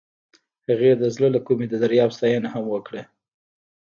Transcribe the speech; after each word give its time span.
هغې 0.67 0.91
د 1.01 1.03
زړه 1.15 1.27
له 1.35 1.39
کومې 1.47 1.65
د 1.69 1.73
دریاب 1.83 2.09
ستاینه 2.17 2.49
هم 2.55 2.65
وکړه. 2.73 3.03